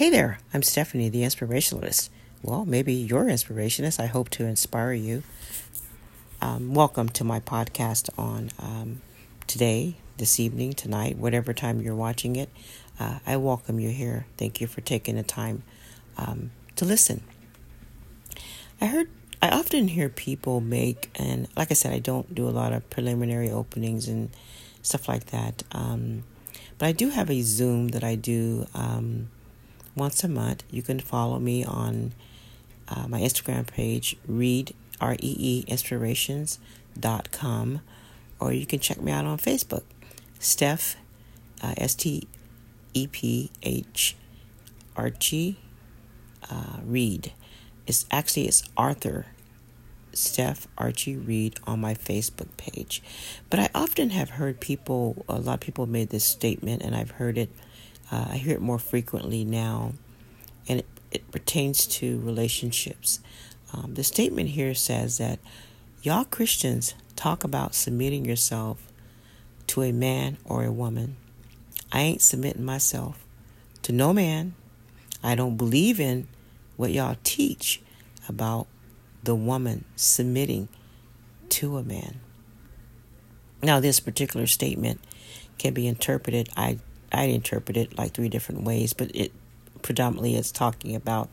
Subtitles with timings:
[0.00, 2.08] Hey there, I'm Stephanie, the inspirationalist.
[2.42, 4.00] Well, maybe you're inspirationist.
[4.00, 5.22] I hope to inspire you.
[6.40, 9.02] Um, welcome to my podcast on um,
[9.46, 12.48] today, this evening, tonight, whatever time you're watching it.
[12.98, 14.24] Uh, I welcome you here.
[14.38, 15.64] Thank you for taking the time
[16.16, 17.22] um, to listen.
[18.80, 19.10] I heard,
[19.42, 22.88] I often hear people make, and like I said, I don't do a lot of
[22.88, 24.30] preliminary openings and
[24.80, 25.62] stuff like that.
[25.72, 26.24] Um,
[26.78, 29.28] but I do have a Zoom that I do um,
[29.94, 30.64] once a month.
[30.70, 32.12] You can follow me on
[32.88, 37.80] uh, my Instagram page, read R E E inspirations.com,
[38.38, 39.84] or you can check me out on Facebook,
[40.38, 40.96] Steph,
[41.62, 42.26] uh, S T
[42.94, 44.16] E P H
[44.96, 45.58] Archie
[46.50, 47.32] uh, Reed.
[47.86, 49.26] It's actually it's Arthur
[50.12, 53.02] Steph Archie Reed on my Facebook page.
[53.48, 57.12] But I often have heard people, a lot of people made this statement, and I've
[57.12, 57.50] heard it
[58.10, 59.92] uh, I hear it more frequently now,
[60.68, 63.20] and it, it pertains to relationships.
[63.72, 65.38] Um, the statement here says that
[66.02, 68.90] y'all Christians talk about submitting yourself
[69.68, 71.16] to a man or a woman.
[71.92, 73.24] I ain't submitting myself
[73.82, 74.54] to no man.
[75.22, 76.26] I don't believe in
[76.76, 77.80] what y'all teach
[78.28, 78.66] about
[79.22, 80.68] the woman submitting
[81.50, 82.20] to a man.
[83.62, 85.00] Now, this particular statement
[85.58, 86.78] can be interpreted, I
[87.12, 89.32] I interpret it like three different ways, but it
[89.82, 91.28] predominantly is talking about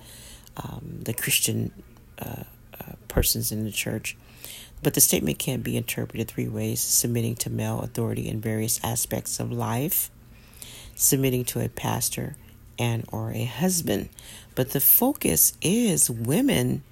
[0.58, 1.72] um, the Christian
[2.20, 2.44] uh,
[2.80, 4.18] uh, persons in the church.
[4.84, 9.40] But the statement can be interpreted three ways submitting to male authority in various aspects
[9.40, 10.12] of life,
[10.96, 12.36] submitting to a pastor
[12.78, 14.10] and or a husband.
[14.56, 16.84] But the focus is women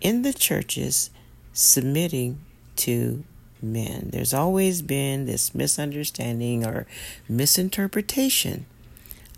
[0.00, 1.10] in the churches
[1.52, 2.40] submitting
[2.76, 3.24] to
[3.72, 4.10] men.
[4.12, 6.86] There's always been this misunderstanding or
[7.28, 8.66] misinterpretation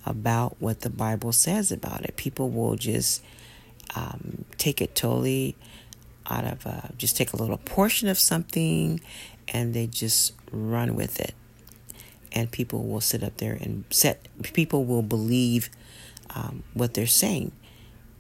[0.05, 2.17] about what the Bible says about it.
[2.17, 3.23] People will just
[3.95, 5.57] um, take it totally
[6.29, 9.01] out of, uh, just take a little portion of something
[9.49, 11.35] and they just run with it.
[12.33, 15.71] And people will sit up there and set, people will believe
[16.35, 17.53] um, what they're saying.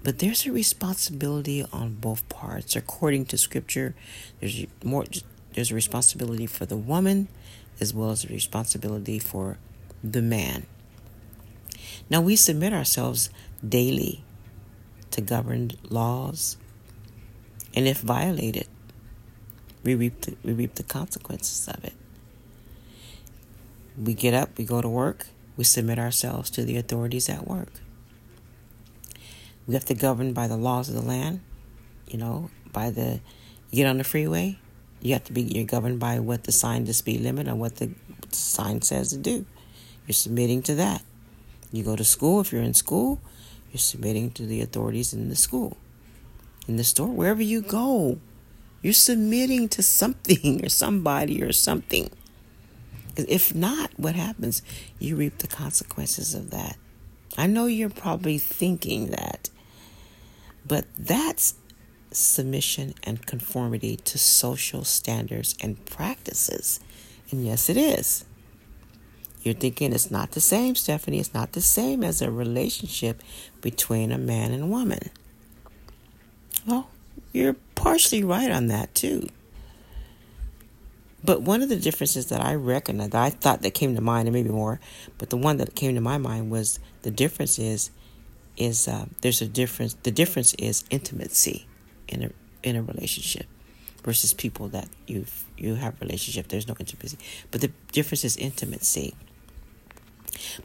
[0.03, 2.77] But there's a responsibility on both parts.
[2.77, 3.95] According to scripture,
[4.41, 5.05] there's more
[5.57, 7.29] there's a responsibility for the woman
[7.81, 9.59] as well as a responsibility for
[10.05, 10.67] the man.
[12.11, 13.31] Now we submit ourselves
[13.67, 14.23] daily
[15.11, 16.59] to governed laws,
[17.75, 18.69] and if violated,
[19.83, 21.95] we reap the, we reap the consequences of it.
[23.97, 27.73] We get up, we go to work, we submit ourselves to the authorities at work.
[29.67, 31.41] We have to govern by the laws of the land,
[32.07, 33.21] you know, by the
[33.73, 34.59] get on the freeway,
[35.01, 37.77] you have to be you're governed by what the sign the speed limit or what
[37.77, 37.91] the
[38.33, 39.47] sign says to do.
[40.07, 41.03] You're submitting to that.
[41.73, 43.21] You go to school, if you're in school,
[43.73, 45.77] you're submitting to the authorities in the school.
[46.69, 48.19] In the store, wherever you go,
[48.83, 52.11] you're submitting to something or somebody or something.
[53.17, 54.63] If not, what happens?
[54.99, 56.77] You reap the consequences of that.
[57.39, 59.51] I know you're probably thinking that,
[60.67, 61.55] but that's
[62.13, 66.81] submission and conformity to social standards and practices.
[67.31, 68.25] And yes, it is.
[69.43, 71.21] You're thinking it's not the same, Stephanie.
[71.21, 73.23] It's not the same as a relationship
[73.61, 75.11] between a man and a woman.
[76.67, 76.91] Well,
[77.33, 79.29] you're partially right on that too.
[81.25, 84.29] But one of the differences that I recognize, that I thought that came to mind,
[84.29, 84.81] and maybe more,
[85.19, 87.91] but the one that came to my mind was the difference is,
[88.57, 89.95] is uh, there's a difference.
[89.95, 91.67] The difference is intimacy
[92.09, 92.31] in a
[92.63, 93.47] in a relationship
[94.03, 96.49] versus people that you you have relationship.
[96.49, 97.19] There's no intimacy,
[97.51, 99.15] but the difference is intimacy.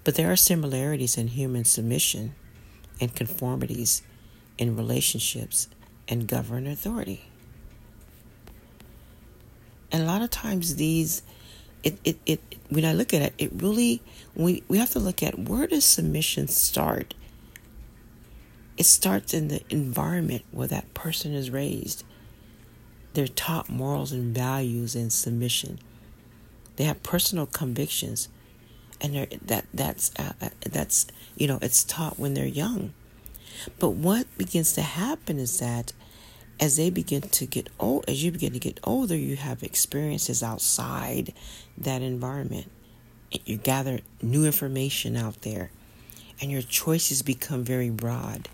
[0.03, 2.35] But there are similarities in human submission
[2.99, 4.03] and conformities
[4.57, 5.67] in relationships
[6.07, 7.25] and government authority.
[9.91, 11.23] And a lot of times these
[11.83, 14.01] it, it, it when I look at it, it really
[14.35, 17.13] we, we have to look at where does submission start
[18.77, 22.03] it starts in the environment where that person is raised.
[23.13, 25.79] They're taught morals and values and submission.
[26.77, 28.29] They have personal convictions,
[29.01, 32.93] and that that's uh, uh, that's you know it's taught when they're young.
[33.77, 35.91] But what begins to happen is that
[36.59, 40.41] as they begin to get old, as you begin to get older, you have experiences
[40.41, 41.33] outside
[41.77, 42.71] that environment.
[43.45, 45.71] You gather new information out there,
[46.39, 48.47] and your choices become very broad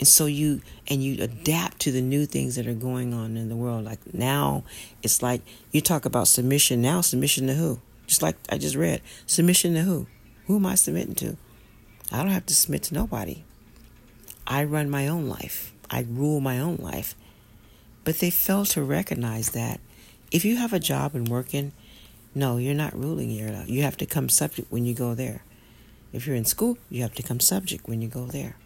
[0.00, 3.48] and so you and you adapt to the new things that are going on in
[3.48, 4.64] the world like now
[5.02, 9.00] it's like you talk about submission now submission to who just like i just read
[9.26, 10.06] submission to who
[10.46, 11.36] who am i submitting to
[12.12, 13.44] I don't have to submit to nobody.
[14.46, 15.72] I run my own life.
[15.88, 17.14] I rule my own life.
[18.02, 19.80] But they fail to recognize that
[20.32, 21.72] if you have a job and working,
[22.34, 23.68] no, you're not ruling your life.
[23.68, 25.44] You have to come subject when you go there.
[26.12, 28.56] If you're in school, you have to come subject when you go there.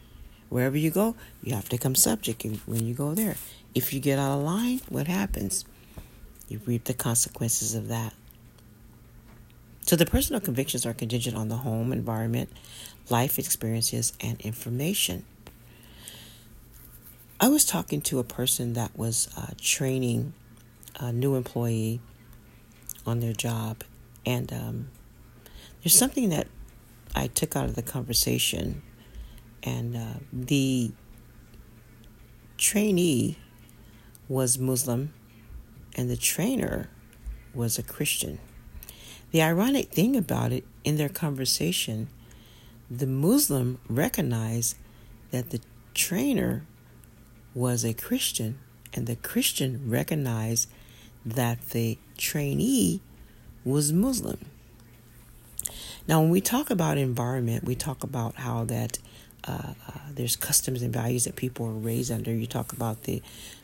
[0.55, 3.35] Wherever you go, you have to come subject when you go there.
[3.75, 5.65] If you get out of line, what happens?
[6.49, 8.15] You reap the consequences of that.
[9.81, 12.51] So the personal convictions are contingent on the home environment,
[13.11, 15.25] life experiences, and information.
[17.41, 20.35] I was talking to a person that was uh, training
[21.01, 22.01] a new employee
[23.05, 23.83] on their job,
[24.25, 24.89] and um,
[25.83, 26.47] there's something that
[27.13, 28.83] I took out of the conversation,
[29.65, 30.93] and uh, the
[32.59, 33.39] trainee
[34.29, 35.13] was Muslim,
[35.97, 36.91] and the trainer
[37.55, 38.39] was a Christian.
[39.33, 42.09] The ironic thing about it, in their conversation,
[42.91, 44.77] the Muslim recognized
[45.31, 45.61] that the
[45.95, 46.67] trainer
[47.55, 48.59] was a Christian,
[48.93, 50.69] and the Christian recognized
[51.25, 53.01] that the trainee
[53.65, 54.39] was Muslim.
[56.07, 58.99] Now, when we talk about environment, we talk about how that
[59.47, 59.75] uh,
[60.11, 62.33] there's customs and values that people are raised under.
[62.33, 63.23] You talk about the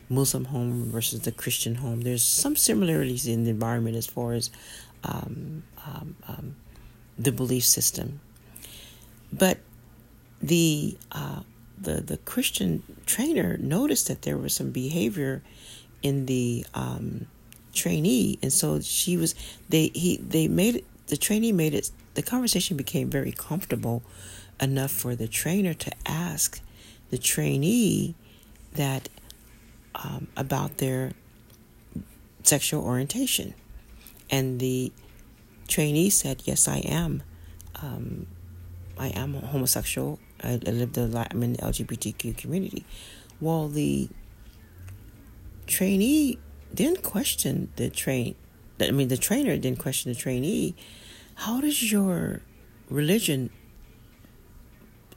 [0.09, 2.01] Muslim home versus the Christian home.
[2.01, 4.51] There's some similarities in the environment as far as
[5.03, 6.55] um, um, um,
[7.17, 8.19] the belief system,
[9.31, 9.57] but
[10.41, 11.41] the uh,
[11.79, 15.41] the the Christian trainer noticed that there was some behavior
[16.03, 17.27] in the um,
[17.73, 19.33] trainee, and so she was
[19.69, 24.03] they he they made it, the trainee made it the conversation became very comfortable
[24.61, 26.61] enough for the trainer to ask
[27.09, 28.15] the trainee
[28.73, 29.09] that
[29.95, 31.11] um, about their
[32.43, 33.53] sexual orientation,
[34.29, 34.91] and the
[35.67, 37.23] trainee said, "Yes, I am.
[37.81, 38.27] Um,
[38.97, 40.19] I am homosexual.
[40.43, 42.85] I, I live the I'm in the LGBTQ community."
[43.39, 44.09] Well, the
[45.67, 46.37] trainee
[46.73, 48.35] didn't question the train.
[48.79, 50.75] I mean, the trainer didn't question the trainee.
[51.35, 52.41] How does your
[52.89, 53.49] religion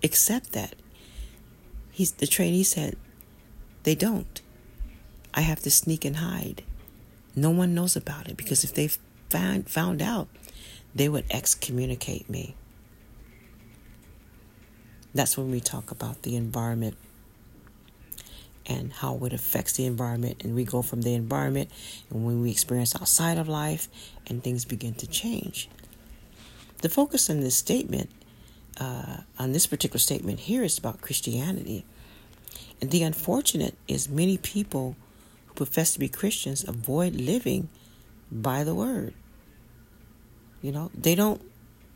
[0.04, 0.76] accept that?
[1.90, 2.96] He's the trainee said,
[3.84, 4.40] they don't.
[5.32, 6.62] I have to sneak and hide.
[7.34, 8.90] No one knows about it because if they
[9.28, 10.28] found found out,
[10.94, 12.54] they would excommunicate me.
[15.12, 16.96] That's when we talk about the environment
[18.66, 20.42] and how it affects the environment.
[20.42, 21.70] And we go from the environment
[22.10, 23.88] and when we experience outside of life
[24.26, 25.68] and things begin to change.
[26.82, 28.10] The focus on this statement,
[28.78, 31.84] uh, on this particular statement here, is about Christianity.
[32.80, 34.96] And the unfortunate is many people
[35.46, 37.68] who profess to be Christians avoid living
[38.30, 39.14] by the word.
[40.60, 41.40] You know, they don't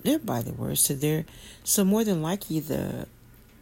[0.05, 0.79] live by the word.
[0.79, 1.25] So they're
[1.65, 3.07] so more than likely the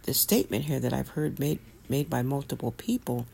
[0.02, 1.58] the statement here that I've heard made
[1.88, 3.26] made by multiple people,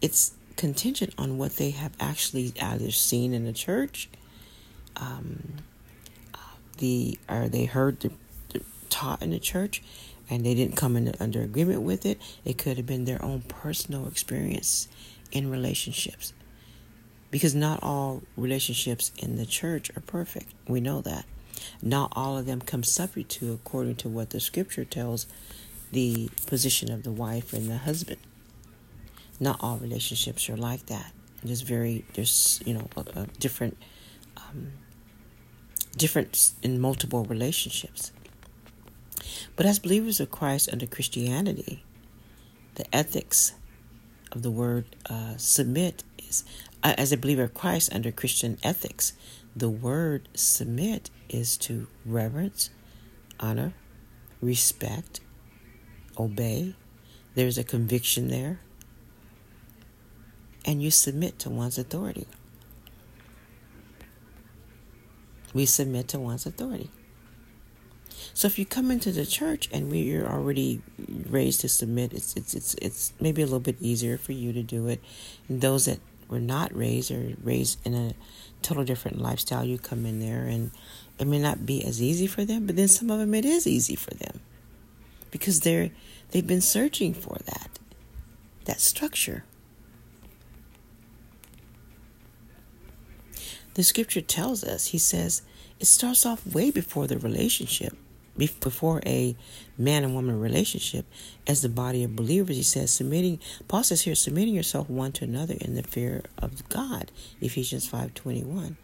[0.00, 4.08] it's contingent on what they have actually either seen in the church,
[4.96, 5.54] um,
[6.78, 8.10] the or they heard the,
[8.92, 9.82] taught in the church,
[10.30, 12.20] and they didn't come in under agreement with it.
[12.44, 14.88] It could have been their own personal experience
[15.32, 16.32] in relationships,
[17.30, 20.52] because not all relationships in the church are perfect.
[20.68, 21.24] We know that.
[21.80, 25.26] Not all of them come subject to according to what the scripture tells
[25.90, 28.18] the position of the wife and the husband.
[29.38, 31.12] Not all relationships are like that.
[31.42, 33.76] There's very there's you know a, a different
[34.36, 34.72] um,
[35.96, 38.12] difference in multiple relationships.
[39.56, 41.84] But as believers of Christ under Christianity,
[42.74, 43.52] the ethics
[44.30, 46.44] of the word uh, submit is,
[46.82, 49.12] uh, as a believer of Christ under Christian ethics,
[49.54, 52.70] the word submit is to reverence,
[53.38, 53.74] honor,
[54.40, 55.20] respect,
[56.18, 56.74] obey,
[57.34, 58.60] there's a conviction there,
[60.64, 62.26] and you submit to one's authority.
[65.54, 66.90] We submit to one's authority.
[68.34, 70.82] So if you come into the church and we are already
[71.28, 74.62] raised to submit, it's it's it's it's maybe a little bit easier for you to
[74.62, 75.00] do it.
[75.48, 78.14] And those that were not raised or raised in a
[78.62, 80.70] total different lifestyle, you come in there and
[81.18, 83.66] it may not be as easy for them, but then some of them it is
[83.66, 84.40] easy for them
[85.30, 85.90] because they're
[86.30, 87.78] they've been searching for that
[88.64, 89.44] that structure.
[93.74, 95.42] The scripture tells us, he says,
[95.80, 97.96] it starts off way before the relationship,
[98.36, 99.36] before a
[99.76, 101.06] man and woman relationship,
[101.46, 102.56] as the body of believers.
[102.56, 106.68] He says, submitting, Paul says here, submitting yourself one to another in the fear of
[106.68, 107.10] God,
[107.40, 108.76] Ephesians 5.21.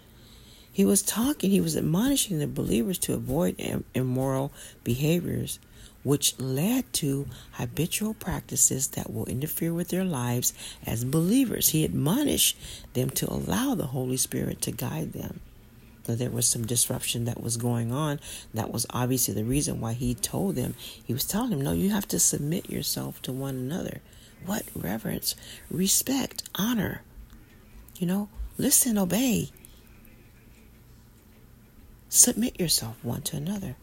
[0.70, 4.52] He was talking, he was admonishing the believers to avoid immoral
[4.84, 5.58] behaviors
[6.04, 10.54] which led to habitual practices that will interfere with their lives
[10.86, 11.70] as believers.
[11.70, 12.56] He admonished
[12.94, 15.40] them to allow the Holy Spirit to guide them.
[16.14, 18.20] There was some disruption that was going on.
[18.54, 20.74] That was obviously the reason why he told them.
[21.04, 24.00] He was telling them, no, you have to submit yourself to one another.
[24.46, 25.34] What reverence,
[25.70, 27.02] respect, honor.
[27.96, 29.50] You know, listen, obey.
[32.08, 33.76] Submit yourself one to another.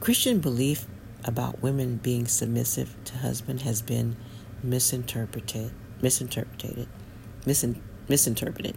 [0.00, 0.86] Christian belief
[1.24, 4.16] about women being submissive to husband has been
[4.62, 5.70] misinterpreted,
[6.04, 6.86] misinterpreted,
[7.46, 8.76] misin, misinterpreted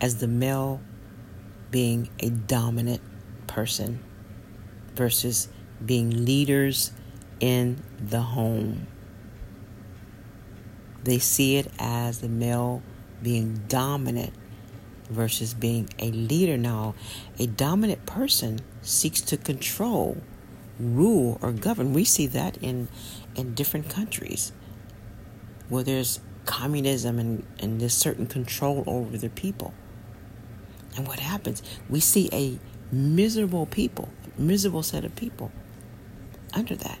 [0.00, 0.80] as the male
[1.70, 3.00] being a dominant
[3.46, 4.02] person
[4.96, 5.48] versus
[5.84, 6.90] being leaders
[7.38, 8.88] in the home.
[11.04, 12.82] They see it as the male
[13.22, 14.32] being dominant
[15.08, 16.56] versus being a leader.
[16.56, 16.96] Now,
[17.38, 20.16] a dominant person seeks to control
[20.80, 21.92] rule or govern.
[21.92, 22.88] We see that in
[23.36, 24.52] in different countries
[25.68, 29.72] where there's communism and, and there's certain control over the people.
[30.96, 31.62] And what happens?
[31.88, 32.58] We see a
[32.94, 35.50] miserable people, miserable set of people
[36.52, 36.98] under that.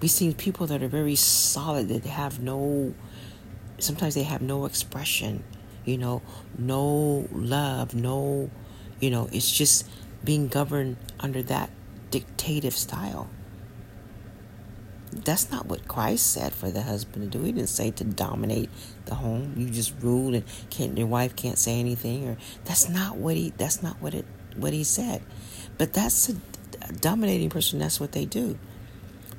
[0.00, 2.94] We see people that are very solid, that have no,
[3.78, 5.44] sometimes they have no expression,
[5.84, 6.22] you know,
[6.58, 8.50] no love, no,
[8.98, 9.88] you know, it's just
[10.24, 11.70] being governed under that
[12.10, 13.28] dictative style.
[15.12, 17.44] That's not what Christ said for the husband to do.
[17.44, 18.70] He didn't say to dominate
[19.06, 19.54] the home.
[19.56, 23.52] You just rule and can't your wife can't say anything or that's not what he
[23.56, 24.24] that's not what it
[24.56, 25.22] what he said.
[25.78, 26.36] But that's a,
[26.88, 28.58] a dominating person, that's what they do.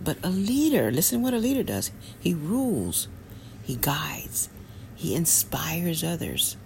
[0.04, 1.92] But a leader, listen what a leader does.
[2.20, 3.08] He rules,
[3.64, 4.50] he guides,
[4.96, 6.58] he inspires others.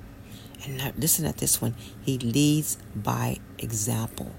[0.63, 1.75] And now, listen at this one.
[2.03, 4.31] He leads by example.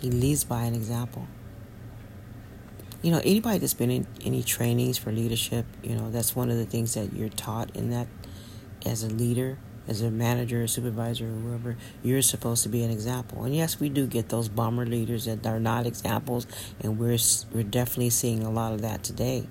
[0.00, 1.26] He leads by an example.
[3.02, 6.58] You know, anybody that's been in any trainings for leadership, you know, that's one of
[6.58, 8.08] the things that you're taught in that
[8.84, 12.90] as a leader, as a manager, a supervisor, or whoever, you're supposed to be an
[12.90, 13.44] example.
[13.44, 16.46] And yes, we do get those bomber leaders that are not examples,
[16.80, 17.18] and we're
[17.52, 19.48] we're definitely seeing a lot of that today.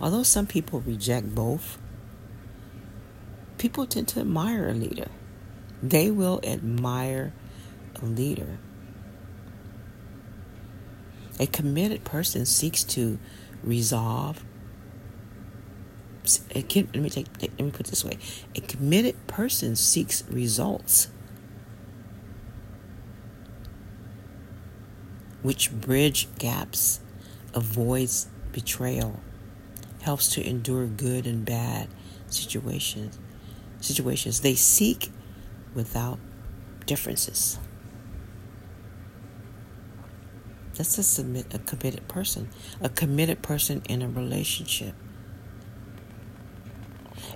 [0.00, 1.78] Although some people reject both,
[3.58, 5.08] people tend to admire a leader.
[5.82, 7.32] They will admire
[8.00, 8.58] a leader
[11.38, 13.18] a committed person seeks to
[13.62, 14.44] resolve.
[16.54, 17.26] let me take.
[17.40, 18.18] Let me put this way:
[18.54, 21.08] a committed person seeks results,
[25.42, 27.00] which bridge gaps,
[27.52, 29.20] avoids betrayal,
[30.02, 31.88] helps to endure good and bad
[32.28, 33.18] situations.
[33.80, 35.10] Situations they seek
[35.74, 36.18] without
[36.86, 37.58] differences.
[40.76, 42.48] That's a submit a committed person,
[42.80, 44.94] a committed person in a relationship.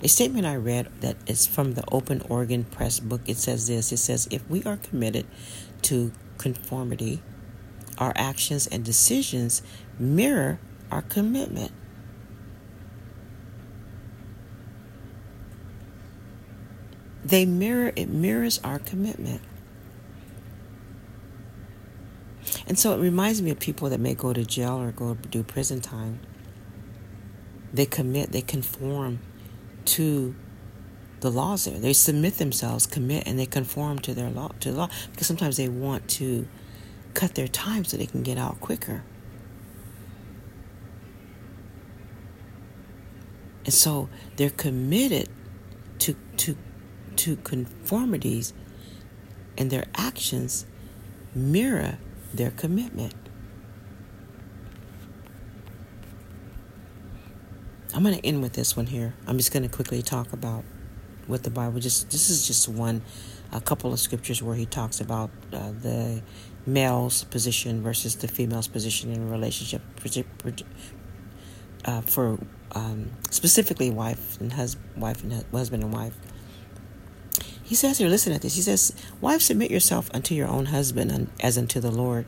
[0.03, 3.21] A statement I read that is from the Open Oregon Press book.
[3.27, 3.93] It says this.
[3.93, 5.27] It says if we are committed
[5.83, 7.23] to conformity,
[7.97, 9.63] our actions and decisions
[9.99, 11.73] mirror our commitment.
[17.25, 19.43] They mirror it mirrors our commitment.
[22.69, 25.43] And so it reminds me of people that may go to jail or go do
[25.43, 26.21] prison time.
[27.73, 29.21] They commit, they conform
[29.87, 30.35] to
[31.21, 31.79] the laws there.
[31.79, 35.57] They submit themselves, commit, and they conform to their law to the law because sometimes
[35.57, 36.47] they want to
[37.15, 39.03] cut their time so they can get out quicker.
[43.65, 45.29] And so they're committed
[46.01, 46.57] to to
[47.17, 48.53] to conformities
[49.57, 50.67] and their actions
[51.35, 51.99] mirror
[52.33, 53.15] their commitment.
[57.95, 59.15] I'm going to end with this one here.
[59.27, 60.65] I'm just going to quickly talk about
[61.27, 63.03] what the Bible just this is just one
[63.53, 66.23] a couple of scriptures where he talks about uh, the
[66.67, 69.83] male's position versus the female's position in a relationship
[71.85, 72.39] uh, for
[72.73, 76.15] um, specifically wife and hus- wife and husband and wife
[77.69, 78.55] he says here, listen at this.
[78.55, 82.25] He says, Wives, submit yourself unto your own husband as unto the Lord.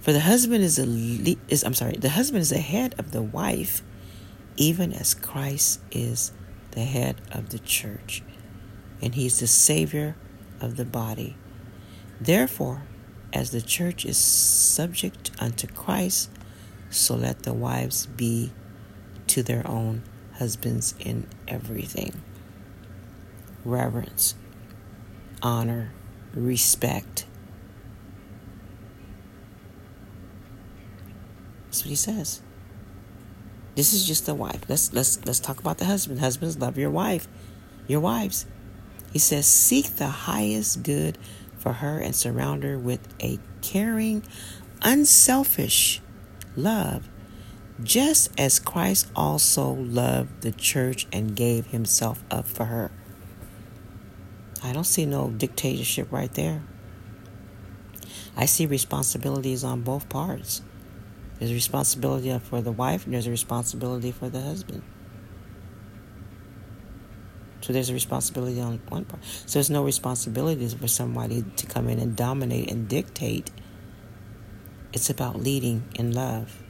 [0.00, 3.20] For the husband is a is I'm sorry, the husband is the head of the
[3.20, 3.82] wife,
[4.56, 6.32] even as Christ is
[6.70, 8.22] the head of the church,
[9.02, 10.16] and he's the savior
[10.58, 11.36] of the body.
[12.18, 12.84] Therefore,
[13.34, 16.30] as the church is subject unto Christ,
[16.88, 18.52] so let the wives be
[19.26, 20.02] to their own
[20.38, 22.22] husbands in everything
[23.64, 24.34] reverence,
[25.42, 25.92] honor,
[26.34, 27.26] respect.
[31.66, 32.42] That's what he says.
[33.76, 34.62] This is just the wife.
[34.68, 36.20] Let's let's let's talk about the husband.
[36.20, 37.28] Husbands, love your wife,
[37.86, 38.46] your wives.
[39.12, 41.18] He says, seek the highest good
[41.56, 44.22] for her and surround her with a caring,
[44.82, 46.00] unselfish
[46.56, 47.08] love,
[47.82, 52.90] just as Christ also loved the church and gave himself up for her.
[54.62, 56.62] I don't see no dictatorship right there.
[58.36, 60.62] I see responsibilities on both parts.
[61.38, 64.82] There's a responsibility for the wife, and there's a responsibility for the husband.
[67.62, 69.22] So there's a responsibility on one part.
[69.24, 73.50] So there's no responsibilities for somebody to come in and dominate and dictate.
[74.92, 76.62] It's about leading in love,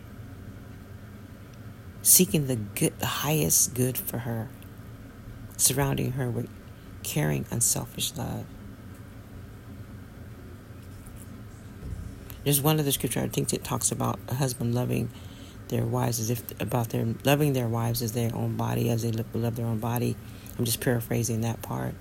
[2.02, 4.50] seeking the good, the highest good for her,
[5.56, 6.48] surrounding her with
[7.02, 8.44] caring, unselfish love.
[12.44, 15.10] There's one of the scripture I think that talks about a husband loving
[15.68, 19.12] their wives as if about their loving their wives as their own body, as they
[19.12, 20.16] love their own body.
[20.58, 21.94] I'm just paraphrasing that part.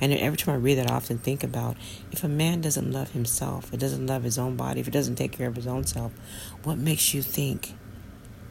[0.00, 1.76] And every time I read that, I often think about
[2.10, 5.14] if a man doesn't love himself, if doesn't love his own body, if he doesn't
[5.14, 6.12] take care of his own self,
[6.64, 7.74] what makes you think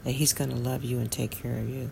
[0.04, 1.90] that he's going to love you and take care of you?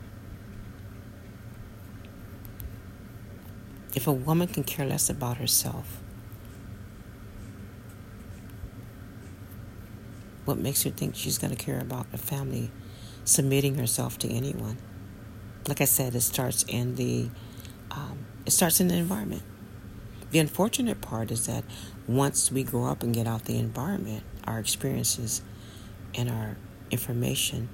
[3.94, 6.00] If a woman can care less about herself,
[10.44, 12.70] what makes her think she's going to care about a family
[13.24, 14.78] submitting herself to anyone?
[15.66, 17.28] Like I said, it starts in the
[17.90, 19.42] um, it starts in the environment.
[20.30, 21.64] The unfortunate part is that
[22.06, 25.42] once we grow up and get out the environment, our experiences
[26.14, 26.56] and our
[26.90, 27.68] information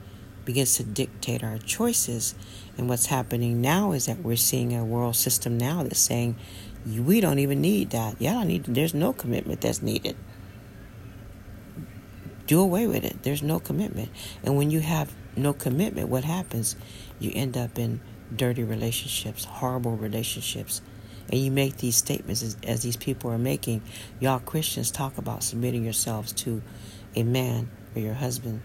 [0.46, 2.34] begins to dictate our choices.
[2.78, 6.36] And what's happening now is that we're seeing a world system now that's saying,
[6.86, 8.16] we don't even need that.
[8.18, 8.64] Yeah, I need.
[8.64, 10.16] There's no commitment that's needed.
[12.46, 13.24] Do away with it.
[13.24, 14.08] There's no commitment.
[14.44, 16.76] And when you have no commitment, what happens?
[17.18, 18.00] You end up in
[18.34, 20.80] dirty relationships, horrible relationships.
[21.28, 23.82] And you make these statements as, as these people are making.
[24.20, 26.62] Y'all Christians talk about submitting yourselves to
[27.16, 28.62] a man or your husband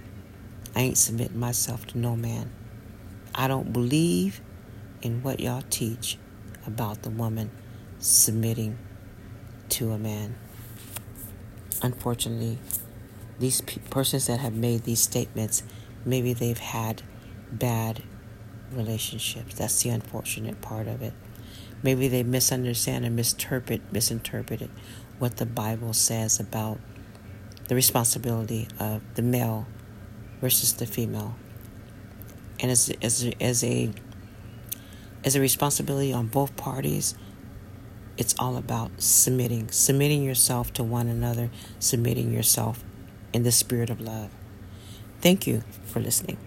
[0.76, 2.52] I ain't submitting myself to no man.
[3.36, 4.42] I don't believe
[5.02, 6.18] in what y'all teach
[6.66, 7.52] about the woman
[8.00, 8.78] submitting
[9.70, 10.36] to a man.
[11.82, 12.58] Unfortunately,
[13.40, 15.64] these pe- persons that have made these statements,
[16.06, 17.02] maybe they've had
[17.52, 18.04] bad
[18.72, 19.56] relationships.
[19.56, 21.14] That's the unfortunate part of it.
[21.84, 24.70] Maybe they misunderstand and misinterpret misinterpreted
[25.20, 26.80] what the Bible says about
[27.68, 29.68] the responsibility of the male
[30.42, 31.36] versus the female.
[32.60, 33.92] And as, as, as a
[35.24, 37.16] as a responsibility on both parties,
[38.18, 41.50] it's all about submitting, submitting yourself to one another,
[41.80, 42.84] submitting yourself
[43.32, 44.32] in the spirit of love.
[45.22, 46.38] Thank you for listening.